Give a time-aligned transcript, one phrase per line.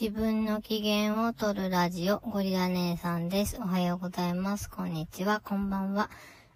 [0.00, 3.56] 自分の機嫌を取るラジオ、ゴリラ姉さんです。
[3.58, 4.70] おはようございます。
[4.70, 5.40] こんにちは。
[5.40, 6.08] こんばんは。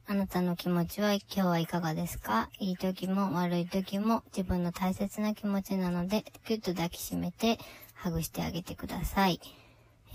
[0.06, 2.50] あなたの気持ちは今日はいかがですか？
[2.60, 7.58] いい時も悪い時も自分の大切な気持ちなので、ぎゅっと抱きしめて、
[7.94, 9.40] ハグしてあげてください。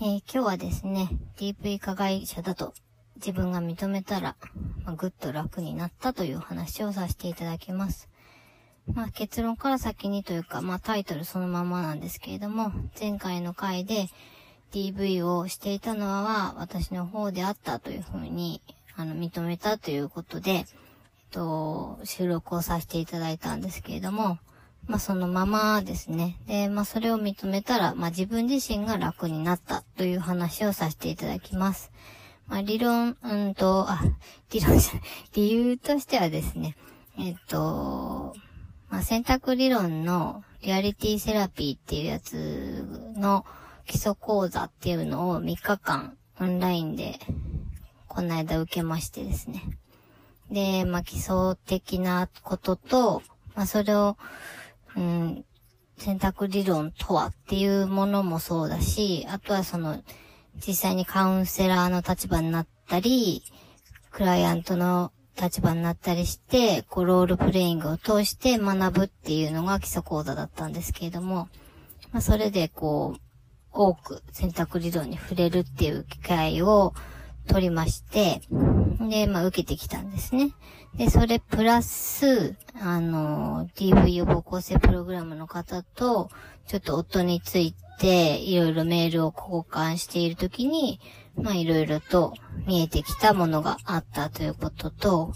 [0.00, 2.72] えー今日はですね、DV 加害者だと
[3.16, 4.36] 自分が認めたら、
[4.86, 8.08] まあ、ぐっと楽になったという話をさせていただきます。
[8.94, 14.08] まあ、結論から先にというか、まあ、タイトルそのままなんですけれども、前回の回で
[14.72, 18.60] DV をしていたのは私の方であったというふうに、
[18.96, 20.64] あの、認めたということで、えっ
[21.30, 24.38] と、収録をさせていただいたんですけれども、
[24.86, 26.38] まあ、そのままですね。
[26.46, 31.92] で、まあ、それを認めたら、まあ、自分自身が楽になったという話をさせていただきます。
[32.46, 34.00] まあ、理論、うんと、あ、
[34.50, 35.02] 理論じゃない、
[35.34, 36.76] 理由としてはですね、
[37.18, 38.34] えっと、
[38.90, 42.84] まあ、選択理論のリアリティセラピーっていうやつ
[43.16, 43.44] の
[43.86, 47.18] 基礎講座っていうのを3日間オンラインで
[48.06, 49.62] この間受けましてですね。
[50.50, 53.22] で、まあ、基礎的なことと、
[53.54, 54.16] まあ、それを、
[54.96, 55.44] うん、
[55.98, 60.02] 選択理論とはっていうものもそうだし、あとはその、
[60.56, 63.42] 実際にカウンセラーの立場になったり、
[64.10, 71.48] クライアントの立場になったりして、こう、ロールプレイングを通して学ぶっていうのが基礎講座だったんですけれども、
[72.12, 73.20] まあ、それでこう、
[73.72, 76.94] 多く選択理論に触れるっていう機会を
[77.46, 78.40] 取りまして、
[79.08, 80.52] で、まあ、受けてきたんですね。
[80.96, 86.30] で、それプラス、あの、DV 予防構成プログラムの方と、
[86.66, 91.00] ちょっと夫について、いろいろメールを交換しているときに、
[91.42, 92.34] まあ、いろいろと
[92.66, 95.32] 見えてきたものがあったということと、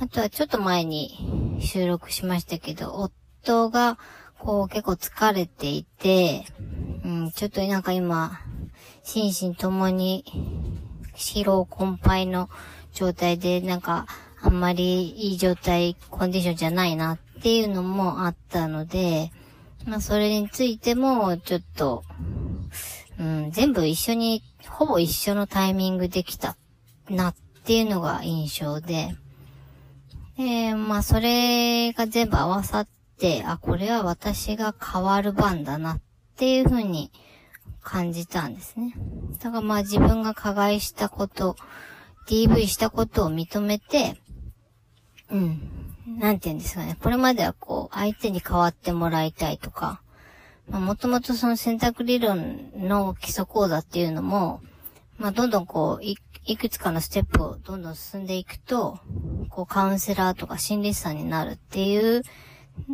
[0.00, 3.98] あとはちょっと前に収録しましたけど、夫が、
[4.38, 6.44] こう結構疲れていて、
[7.04, 8.40] うん、ちょっとなんか今、
[9.02, 10.24] 心身ともに
[11.14, 12.50] 疲労困憊の
[12.92, 14.06] 状態で、なんか、
[14.42, 19.32] あんまりいい状態、コンディションじゃないなっていうのもあったので、
[19.86, 22.04] まあそれについても、ちょっと、
[23.18, 26.56] うん、全部一緒に、ほぼ一緒のタイミングできた
[27.08, 29.14] なっていうのが印象で、
[30.36, 32.88] で、まあそれが全部合わさっ
[33.18, 36.00] て、あ、これは私が変わる番だなっ
[36.36, 37.12] ていうふうに
[37.82, 38.94] 感じたんですね。
[39.40, 41.56] だからまあ自分が加害したこと、
[42.26, 44.16] DV したことを認めて、
[45.30, 45.70] うん。
[46.18, 46.96] なんて言うんですかね。
[47.00, 50.02] これまではこう、相手に変わってもらいたいとか、
[50.68, 54.60] まあもともとその選択理論の基礎講座っていうのも、
[55.18, 56.16] まあどんどんこう、い
[56.46, 58.98] いくつかのステップをどんどん進んでいくと、
[59.48, 62.22] こうカウンセラーとか心理師さんになるっていう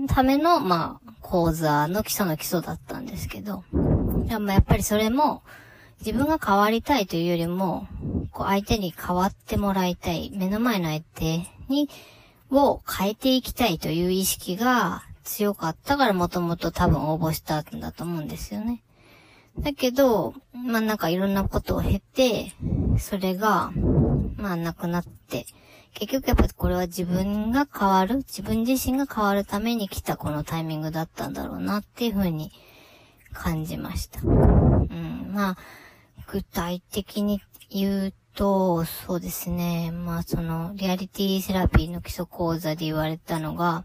[0.08, 3.64] ための、まあ、講座の基礎の基礎だったんですけど、
[4.26, 5.42] でもやっぱりそれも、
[6.04, 7.88] 自分が変わりたいというよりも、
[8.30, 11.88] こう相手に変わってもらいたい、目の前の相手に、
[12.50, 18.82] を変えていきたいという意識が強かったからもともと多分応募したんだと思うんですよね。
[19.60, 22.52] だけど、まあなんかいろんなことを経て、
[22.98, 23.70] それが、
[24.36, 25.46] まあなくなって、
[25.94, 32.50] 結局やっぱこれは自分が変わる、自分自身が変わるために来たこのタイミングだったんだろうなっていうふうに
[33.32, 34.20] 感じました。
[34.22, 35.56] うん、まあ、
[36.26, 39.92] 具体的に言うと、そうですね。
[39.92, 43.84] まあその、リアリティセラピーの基礎講座で言われたのが、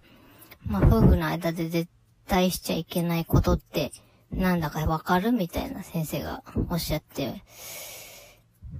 [0.67, 1.89] まあ夫婦の間で絶
[2.27, 3.91] 対しちゃいけないことって、
[4.31, 7.43] なんだかわかるみたいな先生がおっしゃって、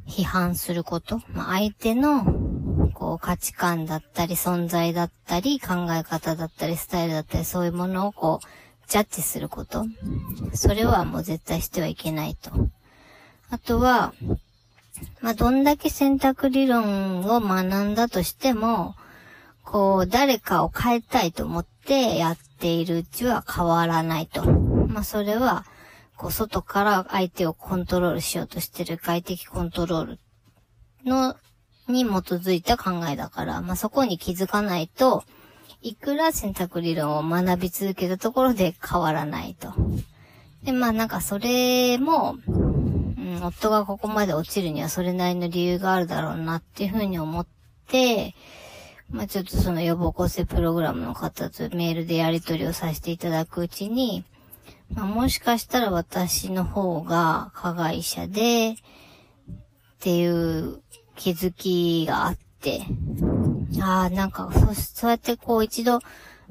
[0.07, 1.21] 批判すること？
[1.33, 2.25] まあ相手の、
[2.93, 8.47] こう価値観だったり存在だったり考え方だったりスタイルだったりそういうものをこう、
[8.87, 9.85] ジャッジすること？
[10.53, 12.51] それはもう絶対してはいけないと。
[13.49, 14.13] あとは、
[15.21, 18.95] まあ、どんだけ選択理論を学んだとしても、
[19.63, 24.43] こう、誰かを変えたいと思ってやっているうちは変わらないと。
[24.45, 25.65] まあ、それは、
[26.17, 30.19] こう、外から相手をコントロールしようとしてる外的コントロール
[31.05, 31.35] の、
[31.87, 35.23] に基づいた考えだから、まあ、そこに気づかないと、
[35.81, 39.71] いくら選択理論を学び続けたところで変わらないと。
[40.63, 47.47] で、まあなんかそれも、うん、夫がここまで落ちるにはそれなりの理由があるだろうなっていうふうに思っ
[47.87, 48.33] て、
[49.09, 54.23] まあちょっとその予防構成プログラムの方とメールでやり取りをさせていただくうちに、
[54.93, 60.81] まあもしかしたら私の方が加害者で、っていう
[61.15, 62.83] 気づきがあって、
[63.81, 65.99] ああ、なんか、そ、そうやってこう一度、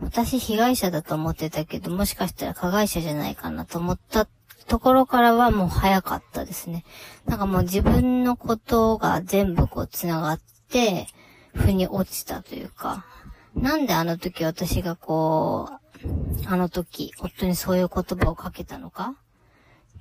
[0.00, 4.26] 私被害者だと思ってたけど、もしかしたら加害者じゃないかなと思った
[4.66, 6.84] ところからはもう早かったですね。
[7.26, 11.06] なんかもう自分のことが全部こう繋がって、
[11.54, 13.04] 腑に落ちたというか、
[13.54, 19.14] なんであの時私がこう、あの時、夫にそういう言葉をかけたのか？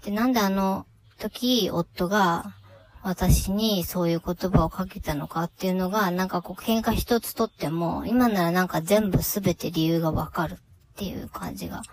[0.04, 0.86] で、なんであの
[1.20, 2.56] 時、夫が
[3.04, 10.58] 私にそういう言葉をかけたのかっていうのが、なんかこう喧嘩一つとっても、今ならなんか全部すべて理由がわかるっ
[10.96, 11.84] ていう感じが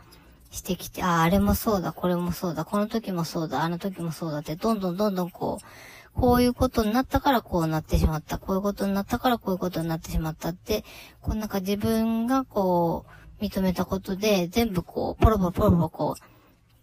[0.50, 5.64] してきて、ああ、あれもそうだ、これもそうだ、この時もそうだ、あの時もそうだって、どんどんどんどんこう、
[6.14, 8.38] こういうことになったからこうなってしまった。
[8.38, 10.84] こういうことになったからこういうことになってしまったって、
[11.20, 16.22] こうなんか自分がこう、認めたことで、全部こう、ポロポロポロポロこう、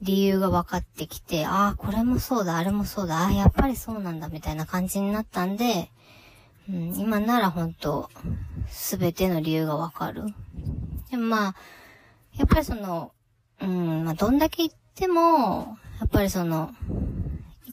[0.01, 5.91] 理由が分かってきて、ああ、これもそうだ、あれもそうだ、ああ、やっぱりそうなんだ、みたいな感じになったんで、
[6.69, 8.09] うん、今なら本当
[8.67, 10.23] すべての理由が分かる。
[11.11, 11.55] でもまあ、
[12.35, 13.11] やっぱりその、
[13.61, 16.71] うん、まあ、どんだけ言っても、やっぱりその、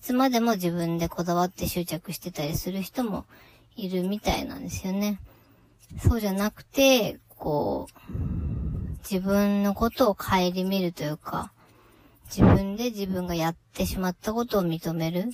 [0.05, 3.25] つまでも自分でこだわって執着してたりする人も
[3.75, 5.19] いるみたいなんですよね。
[5.99, 11.53] そうじゃなくて、こう、自分のことを顧みるというか、
[12.27, 15.31] 自分で自分がやってしまったことを認める。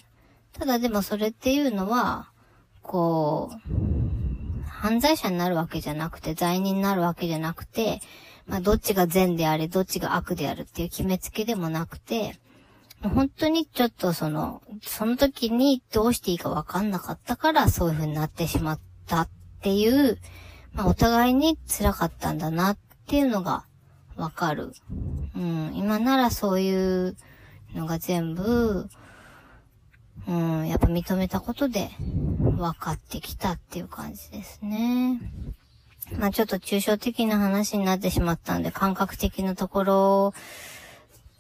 [0.52, 2.31] ただでもそれっていうのは、
[2.81, 7.99] こう、犯罪者になるわけじゃなくて、罪人になるわけじゃなくて、
[8.46, 12.38] まあ、どっちが善であれ、どっちが悪であるっていう決めつけでもなくて、
[13.02, 19.29] 本当にちょっとその、その時にどうしていいかわかんなかったからそういう風になってしまったっ
[19.62, 20.19] ていう、
[20.73, 23.64] まあお互いに辛かったんだなっていうのが
[24.17, 24.73] わかる。
[25.35, 27.17] うん、今ならそういう
[27.75, 28.88] のが全部、
[30.29, 35.20] うん、やっぱ認めたことで分かってきたっていう感じですね。
[36.19, 40.35] まあちょっと抽象的な話になってしまったんで、感覚的なところ、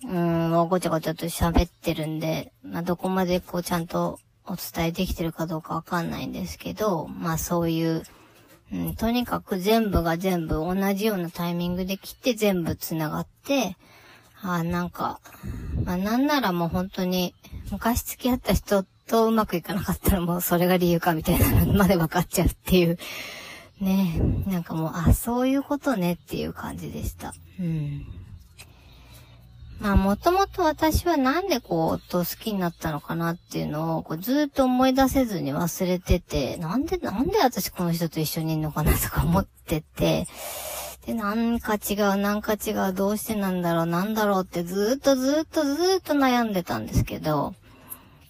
[0.04, 8.02] うん、をごちゃごちゃと喋ってるんで、まあどこまでこうちゃんとお伝えできてるかどうかわかんないんですけど、まあそういう、
[8.72, 13.76] うん、とにかく全部が全部同じようなタイミングで来て全部繋がって、
[14.42, 15.20] あなんか、
[15.84, 17.34] まあなんならもう本当に
[17.70, 22.96] 昔付き合った人とうまくいかなかったらもうそれが理由かみたいなのまで分かっちゃうっていう
[23.80, 27.34] ねなんかもう、あ、そういうことねっていう感じでした。
[27.58, 28.06] うん。
[29.80, 40.26] まあ、もともと私はなんでこう、夫好きになったのかなっていうのを、こうずっと思い出せずに忘れてて、なんで、なんで私この人と一緒にいるのかなとか思ってて、
[41.06, 47.54] で、なんか違う、なんか違う、どうしてなんだろう、なんだろうってずっとずっとずっと悩んでたんですけど、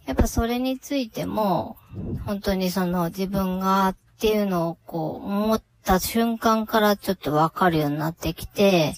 [0.06, 1.76] やっぱそれについても、
[2.26, 8.94] 本当にその自分がっていうのをこう思った瞬間からちょっとわかるようになってきて、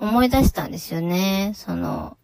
[0.00, 1.52] 思い出したんですよね。
[1.54, 2.16] その、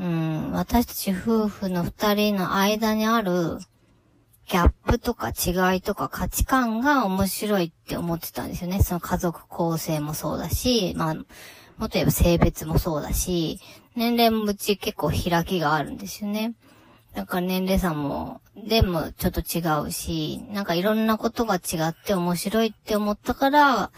[0.00, 3.58] うん、私たち夫婦の二人の間にある
[4.46, 8.82] ギャップとか違いとか価値観が面白いって思ってたんですよね。
[8.82, 11.24] その家族構成もそうだし、まあ、もっ
[11.88, 13.60] と言えば性別もそうだし、
[13.96, 16.54] 年齢もうち結構開きがあるんですよね。
[17.14, 23.90] なんか年齢差も、でもちょっと違うし、なんかいろんなことが違って面白いって思ったから、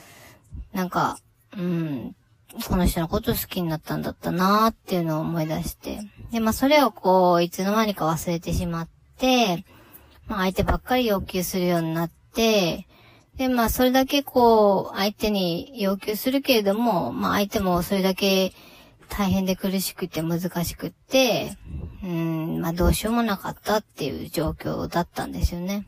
[0.72, 1.18] なんか、
[1.56, 2.16] うん、
[2.68, 6.00] この人のこと好きになったんだったなーっていうのを思い出して。
[6.32, 8.88] で、まあそれをこう、いつの間にか忘れてしまっ
[9.18, 9.64] て、
[10.26, 12.86] まあ相手ばっかり要求するようになって、
[13.36, 18.52] で、まあそれだけこう、相手に要求するけれども、まあ相手もそれだけ
[19.08, 21.56] 大変で苦しくて難しくって、
[22.02, 25.86] うん、まあどうしようもなかったっていう状況だったんですよね。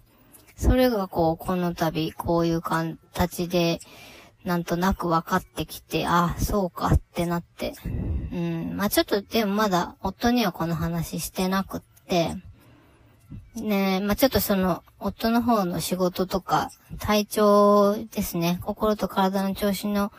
[0.57, 3.81] それがこう、この度、こういう形で、
[4.44, 7.75] なんとなく分かってきて、あ、そうかってなって。
[8.32, 12.37] うん、まあちょっと、でもまだ、夫にはこの話してなくって、
[13.54, 20.11] ねまあちょっとその、夫の方の仕事とか、体調ですね、心と体の調子の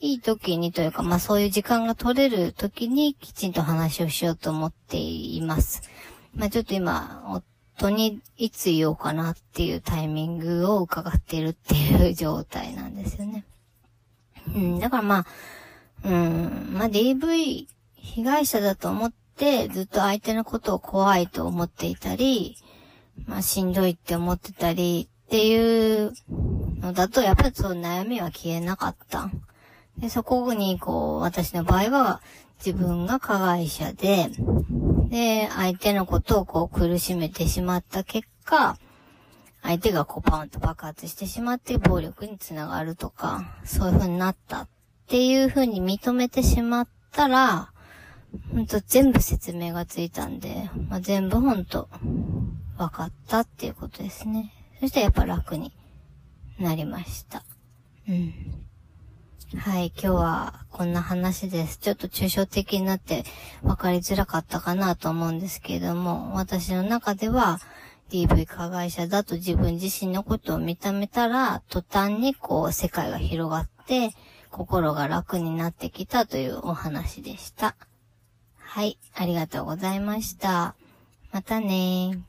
[0.00, 5.82] いい時にというか、まあそういう時間が取れる時にきちんと話をしようと思っています。
[6.34, 7.42] まあちょっと今、
[7.76, 13.41] 夫にいつ言おうかなっていうタイミングを伺っているっていう状態なんですよね。
[14.54, 15.26] うん、だからまあ、
[16.04, 17.66] うん、まあ DV
[17.96, 22.56] 被害者だと思ってずっと相手のことを怖いと思っていたり、
[23.26, 26.12] まあしんどいって思ってたりっていう
[26.80, 29.30] のだとやっぱりそう悩みは消えなかった。
[29.98, 32.22] で、そこに、こう、私の場合は、
[32.64, 34.30] 自分が加害者で、
[35.08, 38.78] で、相手のことをこう苦しめてしまった結果、
[39.62, 44.68] 相手がこうパンと爆発してしまって暴力につながるとか、そういう風になったっ
[45.06, 47.72] ていう風に認めてしまったら、
[48.52, 51.88] ほんと全部説明がついたんで、まあ、全部ほんと
[52.76, 54.52] 分かったっていうことですね。
[54.80, 55.72] そしてやっぱ楽に
[56.58, 57.44] なりました。
[58.08, 58.32] うん。
[59.58, 61.76] はい、今日はこんな話です。
[61.76, 63.24] ちょっと抽象的になって
[63.62, 67.60] 分かりづらかったかなと思うんですけれども、私の中では
[68.12, 74.10] DV 加害者だと自分自身のことを認めたら、途端にこう世界が広がって、
[74.50, 77.74] 心が楽になってきたというお話でした。
[78.58, 80.74] はい、ありがとうございました。
[81.32, 82.22] またね